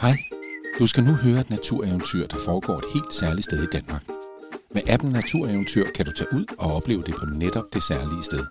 [0.00, 0.24] Hej,
[0.78, 4.04] du skal nu høre et natureventyr, der foregår et helt særligt sted i Danmark.
[4.74, 8.46] Med appen Natureventyr kan du tage ud og opleve det på netop det særlige sted.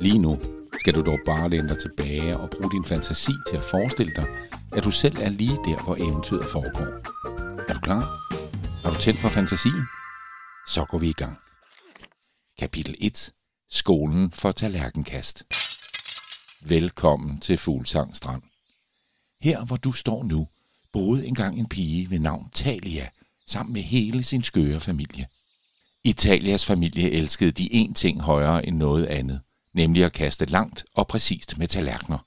[0.00, 0.40] Lige nu
[0.80, 4.26] skal du dog bare læne dig tilbage og bruge din fantasi til at forestille dig,
[4.72, 6.90] at du selv er lige der, hvor eventyret foregår.
[7.68, 8.02] Er du klar?
[8.82, 9.86] Har du tændt for fantasien?
[10.66, 11.38] Så går vi i gang.
[12.58, 13.32] Kapitel 1.
[13.70, 15.44] Skolen for tallerkenkast.
[16.60, 18.42] Velkommen til Fuglsang Strand.
[19.40, 20.48] Her, hvor du står nu,
[20.92, 23.08] boede engang en pige ved navn Talia,
[23.46, 25.26] sammen med hele sin skøre familie.
[26.04, 29.40] Italias familie elskede de én ting højere end noget andet,
[29.72, 32.18] nemlig at kaste langt og præcist med tallerkener.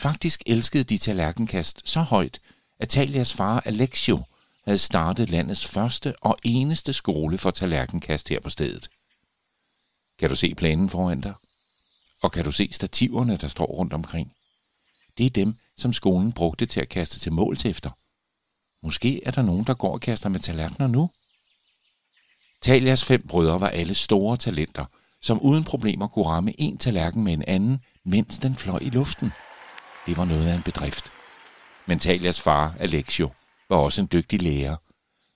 [0.00, 2.40] Faktisk elskede de tallerkenkast så højt,
[2.80, 4.22] at Talias far Alexio
[4.64, 8.88] havde startet landets første og eneste skole for tallerkenkast her på stedet.
[10.18, 11.34] Kan du se planen foran dig?
[12.22, 14.32] Og kan du se stativerne, der står rundt omkring?
[15.18, 17.90] Det er dem, som skolen brugte til at kaste til måls efter.
[18.82, 21.10] Måske er der nogen, der går og kaster med tallerkener nu?
[22.62, 24.84] Talias fem brødre var alle store talenter,
[25.22, 29.30] som uden problemer kunne ramme en tallerken med en anden, mens den fløj i luften.
[30.06, 31.12] Det var noget af en bedrift.
[31.86, 33.30] Men Talias far, Alexio,
[33.68, 34.76] var også en dygtig lærer.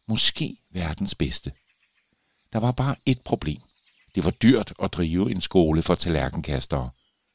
[0.08, 1.52] Måske verdens bedste.
[2.52, 3.60] Der var bare et problem.
[4.14, 6.90] Det var dyrt at drive en skole for tallerkenkastere.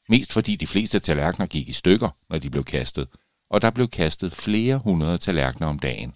[0.08, 3.08] Mest fordi de fleste tallerkener gik i stykker, når de blev kastet,
[3.50, 6.14] og der blev kastet flere hundrede tallerkener om dagen.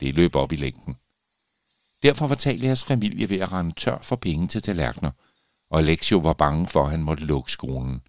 [0.00, 0.96] Det løb op i længden.
[2.02, 5.10] Derfor var Talias familie ved at rende tør for penge til tallerkener,
[5.70, 8.02] og Alexio var bange for, at han måtte lukke skolen.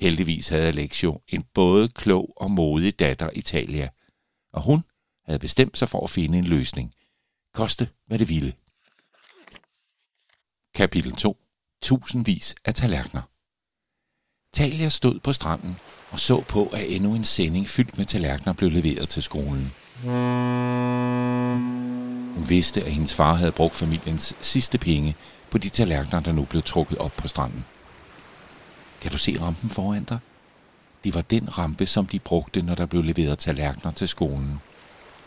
[0.00, 3.88] Heldigvis havde Alexio en både klog og modig datter Italia,
[4.52, 4.84] og hun
[5.24, 6.94] havde bestemt sig for at finde en løsning.
[7.54, 8.54] Koste, hvad det ville.
[10.74, 11.38] Kapitel 2.
[11.82, 13.22] Tusindvis af tallerkener.
[14.54, 15.76] Talia stod på stranden
[16.10, 19.72] og så på, at endnu en sending fyldt med tallerkener blev leveret til skolen.
[22.34, 25.16] Hun vidste, at hendes far havde brugt familiens sidste penge
[25.50, 27.64] på de tallerkener, der nu blev trukket op på stranden.
[29.00, 30.18] Kan du se rampen foran dig?
[31.04, 34.60] Det var den rampe, som de brugte, når der blev leveret tallerkener til skolen.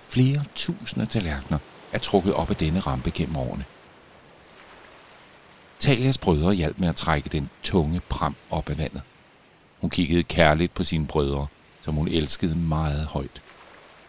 [0.10, 1.60] Flere tusinde tallerkener
[1.94, 3.66] er trukket op af denne rampe gennem årene.
[5.80, 9.02] Talias brødre hjalp med at trække den tunge pram op af vandet.
[9.82, 11.48] Hun kiggede kærligt på sine brødre,
[11.82, 13.42] som hun elskede meget højt.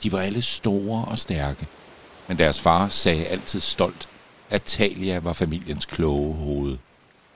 [0.03, 1.67] De var alle store og stærke,
[2.29, 4.09] men deres far sagde altid stolt,
[4.51, 6.79] at Talia var familiens kloge hoved,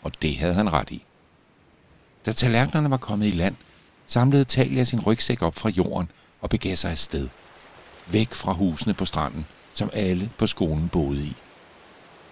[0.03, 1.05] og det havde han ret i.
[2.27, 3.57] Da tallerkenerne var kommet i land,
[4.07, 6.11] samlede Talia sin rygsæk op fra jorden
[6.41, 7.29] og begav sig afsted.
[8.07, 11.37] Væk fra husene på stranden, som alle på skolen boede i.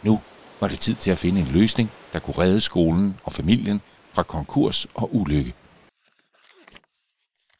[0.03, 0.21] Nu
[0.61, 3.81] var det tid til at finde en løsning, der kunne redde skolen og familien
[4.13, 5.55] fra konkurs og ulykke.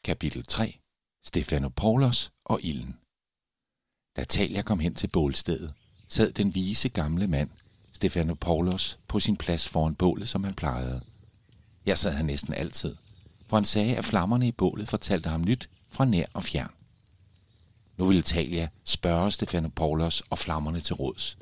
[0.03, 0.79] Kapitel 3.
[1.23, 2.97] Stefanopoulos og ilden.
[4.17, 5.73] Da Talia kom hen til bålstedet,
[6.07, 7.49] sad den vise gamle mand,
[7.93, 11.01] Stefanopoulos, på sin plads foran bålet, som han plejede.
[11.85, 12.95] Jeg sad han næsten altid,
[13.47, 16.73] for han sagde, at flammerne i bålet fortalte ham nyt fra nær og fjern.
[17.97, 21.37] Nu ville Talia spørge Stefanopoulos og flammerne til råds.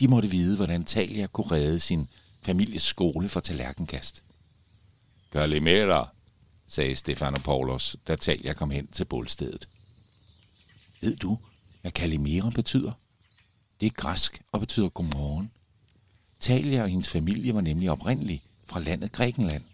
[0.00, 2.08] De måtte vide, hvordan Talia kunne redde sin
[2.42, 4.22] families skole for tallerkenkast.
[5.32, 6.08] Kalimera,
[6.68, 9.68] sagde Stefanopoulos, da Talia kom hen til bålstedet.
[11.00, 11.38] Ved du,
[11.80, 12.92] hvad Kalimera betyder?
[13.80, 15.50] Det er græsk og betyder godmorgen.
[16.40, 19.64] Talia og hendes familie var nemlig oprindelig fra landet Grækenland.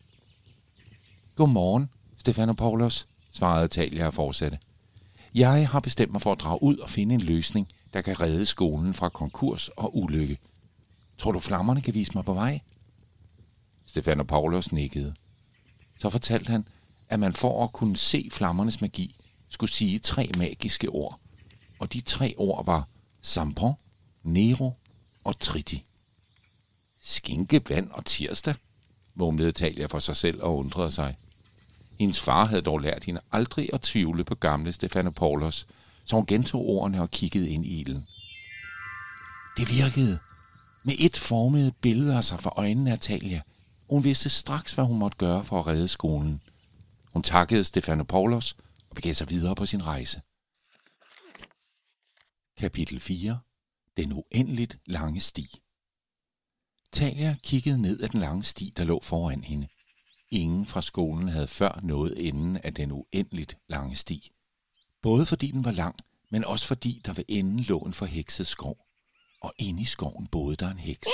[1.34, 4.58] Godmorgen, Stefanopoulos, svarede Talia og fortsatte.
[5.34, 8.46] Jeg har bestemt mig for at drage ud og finde en løsning, der kan redde
[8.46, 10.38] skolen fra konkurs og ulykke.
[11.18, 12.60] Tror du, flammerne kan vise mig på vej?
[13.86, 15.14] Stefanopoulos nikkede.
[15.98, 16.66] Så fortalte han,
[17.08, 19.16] at man for at kunne se flammernes magi,
[19.48, 21.20] skulle sige tre magiske ord.
[21.78, 22.88] Og de tre ord var
[23.22, 23.74] Sampon,
[24.22, 24.72] Nero
[25.24, 25.84] og Triti.
[27.02, 28.54] Skinke, vand og tirsdag,
[29.14, 31.16] mumlede Talia for sig selv og undrede sig.
[32.00, 35.66] Hendes far havde dog lært hende aldrig at tvivle på gamle Stefanopoulos,
[36.04, 38.06] så hun gentog ordene og kiggede ind i ilden.
[39.56, 40.18] Det virkede.
[40.84, 43.40] Med et formede billeder sig for øjnene af Talia.
[43.90, 46.40] Hun vidste straks, hvad hun måtte gøre for at redde skolen.
[47.14, 48.56] Hun takkede Stefanopoulos
[48.90, 50.22] og begav sig videre på sin rejse.
[52.58, 53.38] Kapitel 4.
[53.96, 55.46] Den uendeligt lange sti.
[56.92, 59.68] Talia kiggede ned ad den lange sti, der lå foran hende.
[60.30, 64.32] Ingen fra skolen havde før nået enden af den uendeligt lange sti.
[65.02, 65.96] Både fordi den var lang,
[66.30, 68.76] men også fordi der ved enden lå en forhekset skov.
[69.40, 71.08] Og inde i skoven boede der en heks.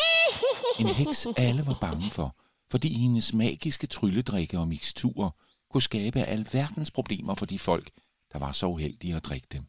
[0.78, 2.36] En heks alle var bange for,
[2.70, 5.30] fordi hendes magiske trylledrikke og miksturer
[5.70, 7.90] kunne skabe alverdens problemer for de folk,
[8.32, 9.64] der var så uheldige at drikke dem.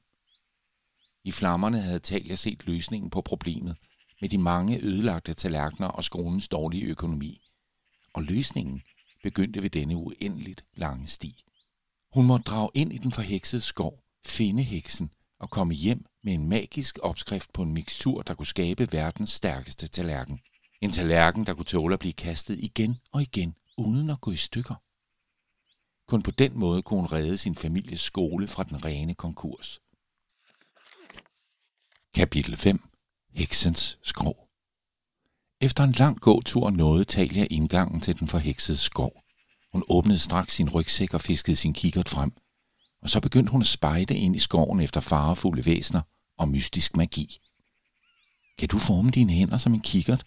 [1.23, 3.77] I flammerne havde Talia set løsningen på problemet
[4.21, 7.41] med de mange ødelagte tallerkener og skolens dårlige økonomi.
[8.13, 8.81] Og løsningen
[9.23, 11.43] begyndte ved denne uendeligt lange sti.
[12.13, 16.49] Hun måtte drage ind i den forheksede skov, finde heksen og komme hjem med en
[16.49, 20.39] magisk opskrift på en mixtur, der kunne skabe verdens stærkeste tallerken.
[20.81, 24.35] En tallerken, der kunne tåle at blive kastet igen og igen, uden at gå i
[24.35, 24.75] stykker.
[26.11, 29.79] Kun på den måde kunne hun redde sin families skole fra den rene konkurs.
[32.13, 32.81] Kapitel 5.
[33.33, 34.47] Heksens skov
[35.61, 39.11] Efter en lang gåtur nåede Talia indgangen til den forheksede skov.
[39.71, 42.31] Hun åbnede straks sin rygsæk og fiskede sin kikkert frem,
[43.01, 46.01] og så begyndte hun at spejde ind i skoven efter farefulde væsner
[46.37, 47.37] og mystisk magi.
[48.57, 50.23] Kan du forme dine hænder som en kikkert,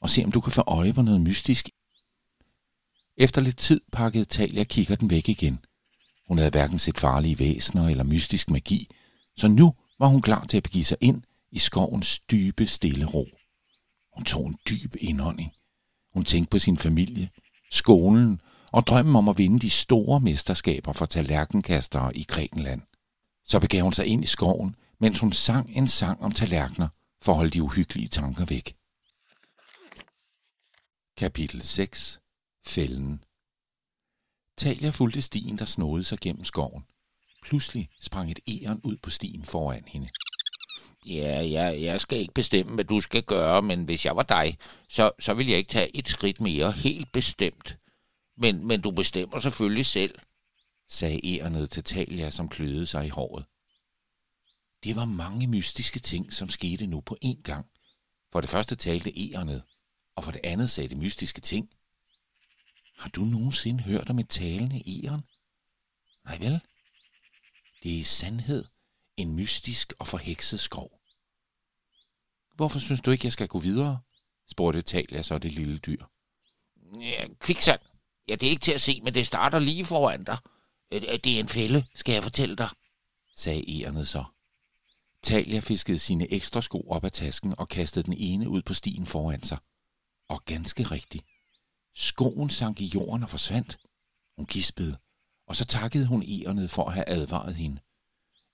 [0.00, 1.68] og se om du kan få øje på noget mystisk?
[3.20, 5.64] Efter lidt tid pakkede Talia kigger den væk igen.
[6.28, 8.88] Hun havde hverken set farlige væsner eller mystisk magi,
[9.36, 11.22] så nu var hun klar til at begive sig ind
[11.52, 13.26] i skovens dybe, stille ro.
[14.16, 15.52] Hun tog en dyb indånding.
[16.14, 17.30] Hun tænkte på sin familie,
[17.70, 18.40] skolen
[18.72, 22.82] og drømmen om at vinde de store mesterskaber for tallerkenkastere i Grækenland.
[23.44, 26.88] Så begav hun sig ind i skoven, mens hun sang en sang om tallerkener
[27.22, 28.76] for at holde de uhyggelige tanker væk.
[31.16, 32.20] Kapitel 6.
[32.66, 33.24] Fælden
[34.56, 36.86] Talia fulgte stien, der snodede sig gennem skoven.
[37.42, 40.08] Pludselig sprang et æren ud på stien foran hende.
[41.06, 44.58] Ja, ja, jeg skal ikke bestemme, hvad du skal gøre, men hvis jeg var dig,
[44.88, 47.78] så, så vil jeg ikke tage et skridt mere, helt bestemt.
[48.36, 50.18] Men, men du bestemmer selvfølgelig selv,
[50.88, 53.44] sagde ærenet til Talia, som kløede sig i håret.
[54.84, 57.66] Det var mange mystiske ting, som skete nu på én gang.
[58.32, 59.62] For det første talte ærenet,
[60.16, 61.70] og for det andet sagde det mystiske ting.
[62.98, 65.22] Har du nogensinde hørt om et talende æren?
[66.24, 66.60] Nej vel?
[67.82, 68.64] Det er i sandhed
[69.16, 70.90] en mystisk og forhekset skov.
[72.54, 74.00] Hvorfor synes du ikke, jeg skal gå videre?
[74.50, 76.04] spurgte Talia så det lille dyr.
[77.00, 77.80] Ja, kviksand.
[78.28, 80.38] Ja, det er ikke til at se, men det starter lige foran dig.
[80.90, 82.68] Det er en fælde, skal jeg fortælle dig,
[83.36, 84.24] sagde ærenet så.
[85.22, 89.06] Talia fiskede sine ekstra sko op af tasken og kastede den ene ud på stien
[89.06, 89.58] foran sig.
[90.28, 91.24] Og ganske rigtigt.
[92.00, 93.78] Skoen sank i jorden og forsvandt.
[94.36, 94.98] Hun gispede,
[95.46, 97.80] og så takkede hun ærnet for at have advaret hende.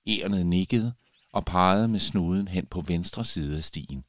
[0.06, 0.94] Ærnet nikkede
[1.32, 4.04] og pegede med snuden hen på venstre side af stien.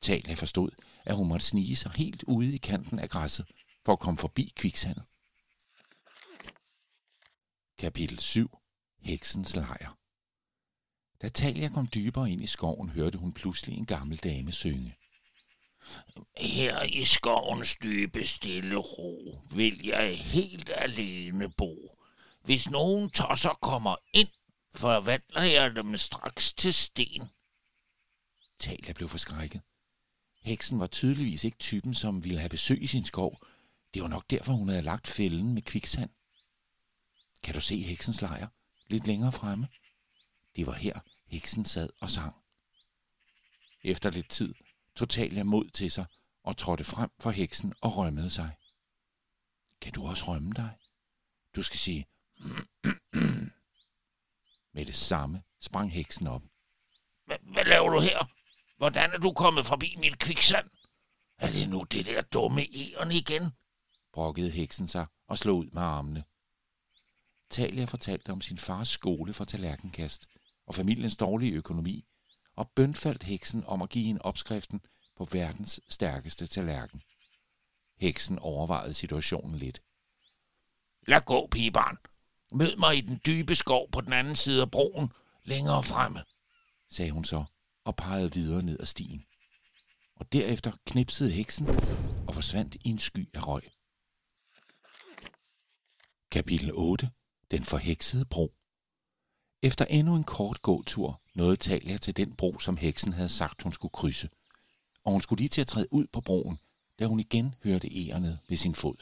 [0.00, 0.70] Talia forstod,
[1.04, 3.46] at hun måtte snige sig helt ude i kanten af græsset
[3.84, 5.04] for at komme forbi kviksandet.
[7.78, 8.58] Kapitel 7.
[9.00, 9.98] Heksens lejr
[11.22, 14.96] Da Talia kom dybere ind i skoven, hørte hun pludselig en gammel dame synge.
[16.36, 21.98] Her i skovens dybe stille ro vil jeg helt alene bo.
[22.44, 24.28] Hvis nogen tosser kommer ind,
[24.74, 27.22] forvandler jeg dem straks til sten.
[28.58, 29.60] Talia blev forskrækket.
[30.42, 33.46] Heksen var tydeligvis ikke typen, som ville have besøg i sin skov.
[33.94, 36.10] Det var nok derfor, hun havde lagt fælden med kviksand.
[37.42, 38.48] Kan du se heksens lejr
[38.88, 39.68] lidt længere fremme?
[40.56, 42.36] Det var her, heksen sad og sang.
[43.84, 44.54] Efter lidt tid
[44.96, 46.06] tog Talia mod til sig
[46.44, 48.56] og trådte frem for heksen og rømmede sig.
[49.80, 50.78] Kan du også rømme dig?
[51.56, 52.06] Du skal sige
[54.74, 56.42] Med det samme sprang heksen op.
[57.26, 58.30] Hvad laver du her?
[58.76, 60.70] Hvordan er du kommet forbi mit kviksand?
[61.38, 63.52] Er det nu det der dumme æren igen?
[64.12, 66.24] brokkede heksen sig og slog ud med armene.
[67.50, 70.26] Talia fortalte om sin fars skole for tallerkenkast
[70.66, 72.04] og familiens dårlige økonomi,
[72.56, 74.80] og bønfaldt heksen om at give hende opskriften
[75.16, 77.02] på verdens stærkeste tallerken.
[77.98, 79.82] Heksen overvejede situationen lidt.
[81.06, 81.96] Lad gå, pigebarn.
[82.52, 85.12] Mød mig i den dybe skov på den anden side af broen,
[85.44, 86.24] længere fremme,
[86.90, 87.44] sagde hun så
[87.84, 89.24] og pegede videre ned ad stien.
[90.16, 91.68] Og derefter knipsede heksen
[92.28, 93.62] og forsvandt i en sky af røg.
[96.30, 97.10] Kapitel 8.
[97.50, 98.54] Den forheksede bro.
[99.62, 103.72] Efter endnu en kort gåtur nåede Talia til den bro, som heksen havde sagt, hun
[103.72, 104.28] skulle krydse.
[105.04, 106.58] Og hun skulle lige til at træde ud på broen,
[107.00, 108.94] da hun igen hørte ærnet ved sin fod.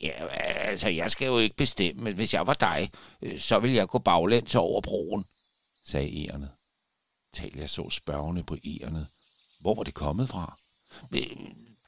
[0.00, 0.26] Ja,
[0.68, 2.90] altså, jeg skal jo ikke bestemme, men hvis jeg var dig,
[3.22, 5.24] øh, så ville jeg gå baglæns over broen,
[5.84, 6.50] sagde ærnet.
[7.32, 9.06] Talia så spørgende på ærnet.
[9.60, 10.58] Hvor var det kommet fra?
[11.14, 11.36] Øh,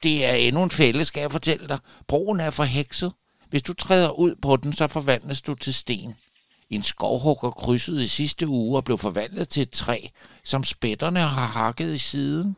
[0.03, 1.79] det er endnu en fælde, skal jeg fortælle dig.
[2.07, 3.13] Broen er forhekset.
[3.49, 6.15] Hvis du træder ud på den, så forvandles du til sten.
[6.69, 10.07] En skovhugger krydsede i sidste uge og blev forvandlet til et træ,
[10.43, 12.55] som spætterne har hakket i siden.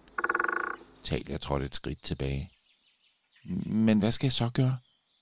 [1.03, 2.49] Talia trådte et skridt tilbage.
[3.65, 4.77] Men hvad skal jeg så gøre?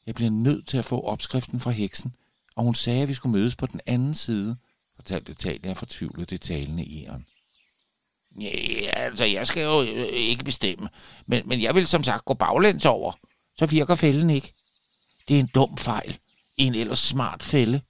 [0.06, 2.13] Jeg bliver nødt til at få opskriften fra heksen,
[2.56, 4.58] og hun sagde, at vi skulle mødes på den anden side,
[4.96, 7.25] fortalte Talia fortvivlet det talende æren.
[8.39, 8.50] Ja,
[8.94, 10.89] altså, jeg skal jo øh, ikke bestemme,
[11.25, 13.13] men, men jeg vil som sagt gå baglæns over.
[13.58, 14.53] Så virker fælden ikke.
[15.27, 16.20] Det er en dum fejl
[16.58, 17.82] en ellers smart fælde,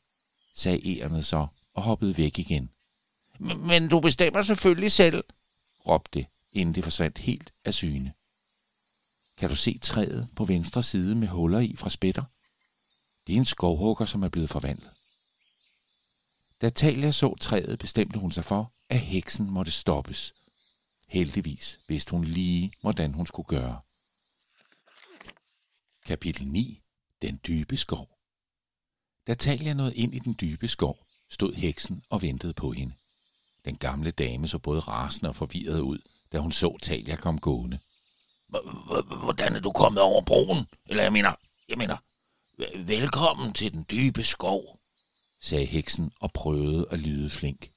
[0.57, 2.69] sagde Erenet så og hoppede væk igen.
[3.39, 5.23] Men, men du bestemmer selvfølgelig selv,
[5.87, 8.13] råbte inden det forsvandt helt af syne.
[9.37, 12.23] Kan du se træet på venstre side med huller i fra spætter?
[13.27, 14.91] Det er en skovhugger, som er blevet forvandlet.
[16.61, 20.33] Da Talia så træet, bestemte hun sig for, at heksen måtte stoppes.
[21.07, 23.79] Heldigvis vidste hun lige, hvordan hun skulle gøre.
[26.05, 26.81] Kapitel 9.
[27.21, 28.16] Den dybe skov.
[29.27, 30.97] Da Talia nåede ind i den dybe skov,
[31.29, 32.93] stod heksen og ventede på hende.
[33.65, 35.99] Den gamle dame så både rasende og forvirret ud,
[36.31, 37.79] da hun så Talia komme gående.
[39.23, 40.65] Hvordan er du kommet over broen?
[40.85, 41.33] Eller jeg mener,
[41.69, 41.97] jeg mener,
[42.85, 44.79] velkommen til den dybe skov,
[45.41, 47.71] sagde heksen og prøvede at lyde flink.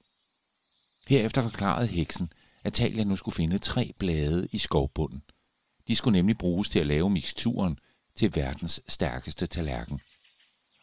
[1.09, 2.33] Herefter forklarede heksen,
[2.65, 5.23] at Talia nu skulle finde tre blade i skovbunden.
[5.89, 7.79] De skulle nemlig bruges til at lave miksturen
[8.15, 10.01] til verdens stærkeste tallerken.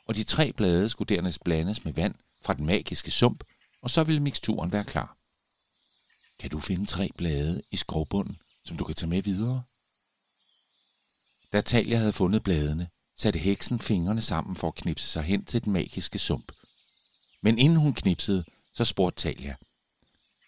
[0.07, 3.43] Og de tre blade skulle dernæst blandes med vand fra den magiske sump,
[3.81, 5.17] og så ville miksturen være klar.
[6.39, 9.63] Kan du finde tre blade i skovbunden, som du kan tage med videre?
[11.53, 15.63] Da Talia havde fundet bladene, satte heksen fingrene sammen for at knipse sig hen til
[15.63, 16.51] den magiske sump.
[17.41, 19.55] Men inden hun knipsede, så spurgte Talia,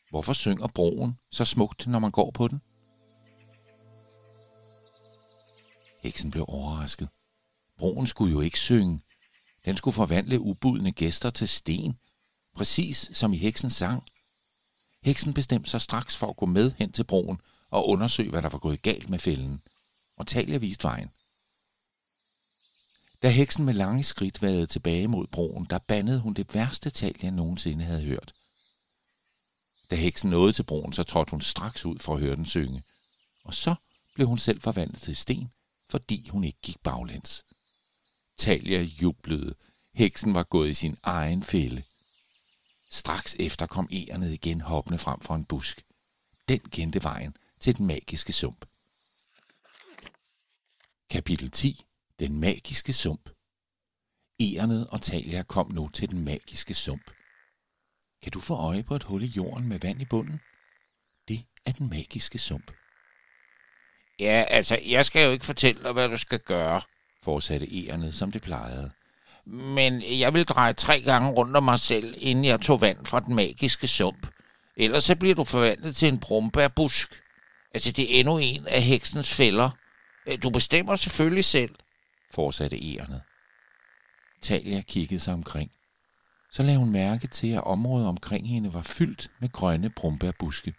[0.10, 2.62] Hvorfor synger broen så smukt, når man går på den?
[6.04, 7.10] Heksen blev overrasket.
[7.78, 9.00] Broen skulle jo ikke synge.
[9.66, 12.00] Den skulle forvandle ubudne gæster til sten,
[12.56, 14.04] præcis som i heksens sang.
[15.04, 18.50] Heksen bestemte sig straks for at gå med hen til broen og undersøge, hvad der
[18.50, 19.62] var gået galt med fælden.
[20.18, 21.10] Og Talia viste vejen.
[23.24, 27.16] Da heksen med lange skridt vadede tilbage mod broen, der bandede hun det værste tal,
[27.22, 28.34] jeg nogensinde havde hørt.
[29.92, 32.84] Da heksen nåede til broen, så trådte hun straks ud for at høre den synge.
[33.44, 33.76] Og så
[34.16, 35.52] blev hun selv forvandlet til sten,
[35.90, 37.46] fordi hun ikke gik baglæns.
[38.40, 39.56] Talia jublede.
[39.94, 41.84] Heksen var gået i sin egen fælde.
[42.90, 45.82] Straks efter kom ærnet igen hoppende frem for en busk.
[46.48, 48.66] Den kendte vejen til den magiske sump.
[51.10, 51.86] Kapitel 10.
[52.20, 53.30] Den magiske sump.
[54.42, 57.12] Ærnet og Talia kom nu til den magiske sump.
[58.22, 60.40] Kan du få øje på et hul i jorden med vand i bunden?
[61.28, 62.72] Det er den magiske sump.
[64.20, 66.82] Ja, altså, jeg skal jo ikke fortælle dig, hvad du skal gøre,
[67.24, 68.92] fortsatte ærnet, som det plejede.
[69.46, 73.20] Men jeg vil dreje tre gange rundt om mig selv, inden jeg tog vand fra
[73.20, 74.28] den magiske sump.
[74.78, 77.22] Ellers så bliver du forvandlet til en brumbærbusk.
[77.74, 79.70] Altså, det er endnu en af heksens fælder.
[80.28, 81.76] Øh, du bestemmer selvfølgelig selv,
[82.34, 83.22] fortsatte ærnet.
[84.42, 85.72] Talia kiggede sig omkring.
[86.52, 90.74] Så lagde hun mærke til, at området omkring hende var fyldt med grønne brumbærbuske,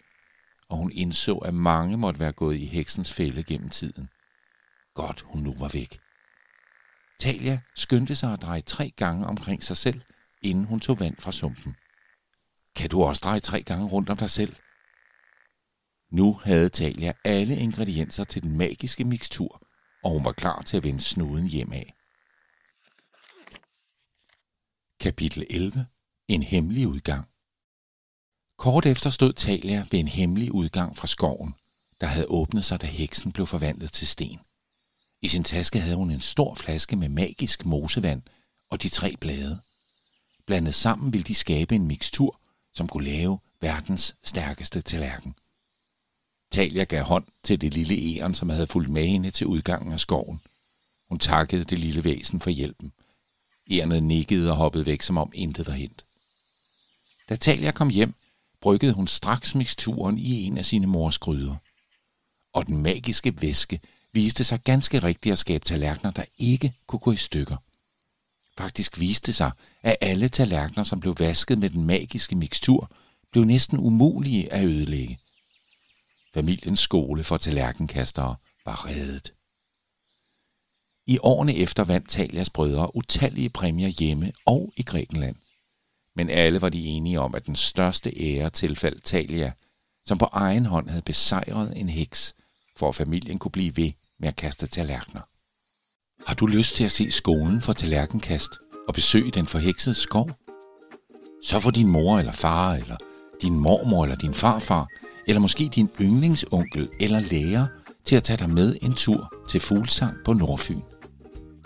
[0.69, 4.09] og hun indså, at mange måtte være gået i heksens fælde gennem tiden.
[4.93, 5.99] Godt, hun nu var væk.
[7.21, 10.01] Talia skyndte sig at dreje tre gange omkring sig selv,
[10.41, 11.75] inden hun tog vand fra sumpen.
[12.75, 14.55] Kan du også dreje tre gange rundt om dig selv?
[16.11, 19.67] Nu havde Talia alle ingredienser til den magiske mikstur,
[20.03, 21.93] og hun var klar til at vende snuden hjem af.
[24.99, 25.85] Kapitel 11.
[26.27, 27.27] En hemmelig udgang.
[28.57, 31.55] Kort efter stod Talia ved en hemmelig udgang fra skoven,
[32.01, 34.39] der havde åbnet sig, da heksen blev forvandlet til sten.
[35.21, 38.21] I sin taske havde hun en stor flaske med magisk mosevand
[38.69, 39.59] og de tre blade.
[40.45, 42.39] Blandet sammen ville de skabe en mikstur,
[42.73, 45.35] som kunne lave verdens stærkeste tallerken.
[46.51, 49.99] Talia gav hånd til det lille æren, som havde fulgt med hende til udgangen af
[49.99, 50.41] skoven.
[51.09, 52.91] Hun takkede det lille væsen for hjælpen.
[53.71, 56.05] Ærenet nikkede og hoppede væk, som om intet var hent.
[57.29, 58.13] Da Talia kom hjem,
[58.61, 61.55] bryggede hun straks miksturen i en af sine mors gryder.
[62.53, 63.79] Og den magiske væske
[64.13, 67.57] viste sig ganske rigtigt at skabe tallerkener, der ikke kunne gå i stykker.
[68.57, 69.51] Faktisk viste sig,
[69.83, 72.91] at alle tallerkener, som blev vasket med den magiske mikstur,
[73.31, 75.19] blev næsten umulige at ødelægge.
[76.33, 79.33] Familiens skole for tallerkenkastere var reddet.
[81.07, 85.35] I årene efter vandt Talias brødre utallige præmier hjemme og i Grækenland.
[86.15, 89.51] Men alle var de enige om, at den største ære tilfaldt Talia,
[90.05, 92.35] som på egen hånd havde besejret en heks,
[92.77, 95.21] for at familien kunne blive ved med at kaste tallerkener.
[96.27, 98.51] Har du lyst til at se skolen for tallerkenkast
[98.87, 100.29] og besøge den forheksede skov?
[101.43, 102.97] Så får din mor eller far, eller
[103.41, 104.87] din mormor eller din farfar,
[105.27, 107.67] eller måske din yndlingsonkel eller lærer
[108.05, 110.81] til at tage dig med en tur til Fuglsang på Nordfyn.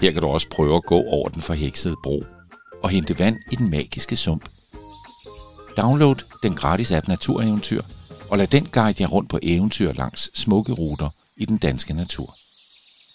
[0.01, 2.23] Her kan du også prøve at gå over den forheksede bro.
[2.83, 4.49] og hente vand i den magiske sump.
[5.77, 7.81] Download den gratis app Natureventyr,
[8.29, 12.35] og lad den guide jer rundt på eventyr langs smukke ruter i den danske natur.